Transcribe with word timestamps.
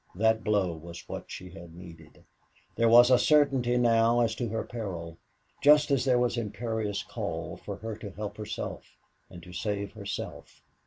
That 0.15 0.43
blow 0.43 0.73
was 0.75 1.07
what 1.07 1.29
she 1.29 1.51
had 1.51 1.75
needed. 1.75 2.23
There 2.75 2.89
was 2.89 3.11
a 3.11 3.19
certainty 3.19 3.77
now 3.77 4.21
as 4.21 4.33
to 4.33 4.49
her 4.49 4.63
peril, 4.63 5.19
just 5.61 5.91
as 5.91 6.05
there 6.05 6.17
was 6.17 6.37
imperious 6.39 7.03
call 7.03 7.55
for 7.55 7.75
her 7.75 7.95
to 7.97 8.09
help 8.09 8.37
herself 8.37 8.97
and 9.29 9.45
save 9.55 9.91
herself. 9.91 10.63